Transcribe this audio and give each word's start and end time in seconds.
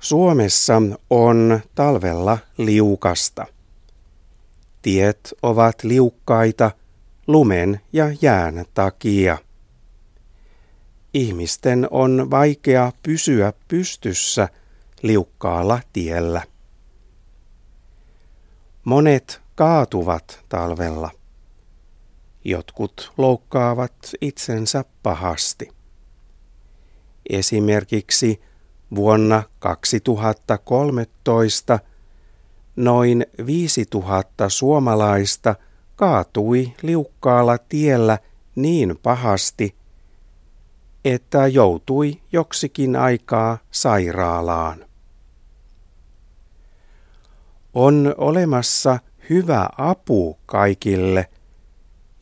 Suomessa 0.00 0.82
on 1.10 1.60
talvella 1.74 2.38
liukasta. 2.58 3.46
Tiet 4.82 5.34
ovat 5.42 5.84
liukkaita 5.84 6.70
lumen 7.26 7.80
ja 7.92 8.04
jään 8.22 8.64
takia. 8.74 9.38
Ihmisten 11.14 11.88
on 11.90 12.30
vaikea 12.30 12.92
pysyä 13.02 13.52
pystyssä 13.68 14.48
liukkaalla 15.02 15.80
tiellä. 15.92 16.42
Monet 18.84 19.40
kaatuvat 19.54 20.44
talvella. 20.48 21.10
Jotkut 22.44 23.12
loukkaavat 23.18 23.94
itsensä 24.20 24.84
pahasti. 25.02 25.68
Esimerkiksi 27.30 28.40
vuonna 28.94 29.42
2013 29.58 31.78
noin 32.76 33.26
5000 33.46 34.48
suomalaista 34.48 35.54
kaatui 35.96 36.74
liukkaalla 36.82 37.58
tiellä 37.58 38.18
niin 38.56 38.98
pahasti, 39.02 39.74
että 41.04 41.46
joutui 41.46 42.20
joksikin 42.32 42.96
aikaa 42.96 43.58
sairaalaan. 43.70 44.84
On 47.74 48.14
olemassa 48.18 48.98
hyvä 49.30 49.68
apu 49.78 50.38
kaikille, 50.46 51.28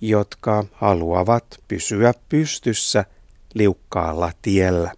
jotka 0.01 0.65
haluavat 0.73 1.45
pysyä 1.69 2.15
pystyssä 2.29 3.05
liukkaalla 3.55 4.33
tiellä. 4.43 4.93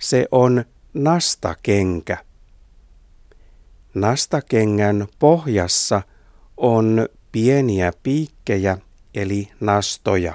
Se 0.00 0.26
on 0.30 0.64
nastakenkä. 0.94 2.24
Nastakengän 3.94 5.08
pohjassa 5.18 6.02
on 6.56 7.08
pieniä 7.32 7.92
piikkejä 8.02 8.78
eli 9.14 9.48
nastoja. 9.60 10.34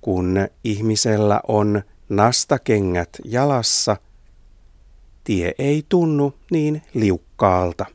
Kun 0.00 0.48
ihmisellä 0.64 1.40
on 1.48 1.82
nastakengät 2.08 3.08
jalassa, 3.24 3.96
tie 5.24 5.54
ei 5.58 5.86
tunnu 5.88 6.34
niin 6.50 6.82
liukkaalta. 6.94 7.86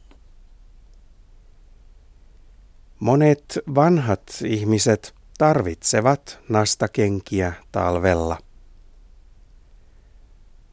Monet 2.99 3.59
vanhat 3.75 4.23
ihmiset 4.45 5.15
tarvitsevat 5.37 6.39
nastakenkiä 6.49 7.53
talvella. 7.71 8.46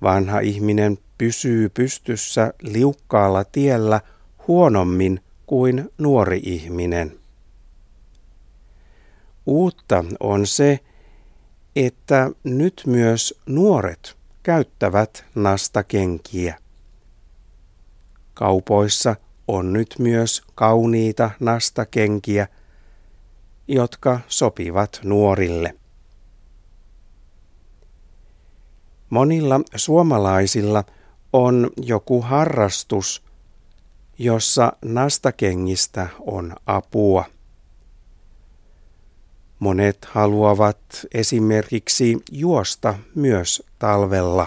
Vanha 0.04 0.40
ihminen 0.40 0.98
pysyy 1.18 1.68
pystyssä 1.68 2.54
liukkaalla 2.62 3.44
tiellä 3.44 4.00
huonommin 4.48 5.20
kuin 5.46 5.90
nuori 5.98 6.40
ihminen. 6.44 7.18
Uutta 9.46 10.04
on 10.20 10.46
se, 10.46 10.80
että 11.76 12.30
nyt 12.44 12.82
myös 12.86 13.40
nuoret 13.46 14.16
käyttävät 14.42 15.24
nastakenkiä. 15.34 16.58
Kaupoissa 18.34 19.16
on 19.48 19.72
nyt 19.72 19.94
myös 19.98 20.42
kauniita 20.54 21.30
nastakenkiä, 21.40 22.48
jotka 23.68 24.20
sopivat 24.28 25.00
nuorille. 25.04 25.74
Monilla 29.14 29.60
suomalaisilla 29.76 30.84
on 31.32 31.70
joku 31.82 32.22
harrastus, 32.22 33.22
jossa 34.18 34.72
nastakengistä 34.84 36.08
on 36.20 36.56
apua. 36.66 37.24
Monet 39.58 40.04
haluavat 40.04 40.78
esimerkiksi 41.14 42.22
juosta 42.32 42.94
myös 43.14 43.62
talvella. 43.78 44.46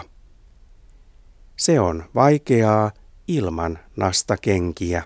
Se 1.56 1.80
on 1.80 2.04
vaikeaa 2.14 2.90
ilman 3.28 3.78
nastakenkiä. 3.96 5.04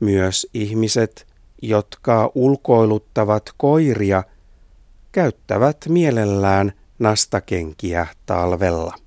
Myös 0.00 0.46
ihmiset, 0.54 1.26
jotka 1.62 2.32
ulkoiluttavat 2.34 3.50
koiria, 3.56 4.24
käyttävät 5.12 5.76
mielellään 5.88 6.72
nastakenkiä 6.98 8.06
talvella. 8.26 9.01